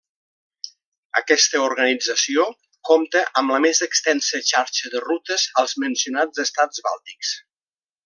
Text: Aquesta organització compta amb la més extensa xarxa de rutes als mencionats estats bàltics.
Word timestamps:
Aquesta 1.19 1.61
organització 1.65 2.47
compta 2.91 3.23
amb 3.43 3.55
la 3.57 3.61
més 3.67 3.83
extensa 3.89 4.43
xarxa 4.51 4.93
de 4.97 5.05
rutes 5.07 5.49
als 5.65 5.81
mencionats 5.87 6.47
estats 6.49 6.87
bàltics. 6.91 7.41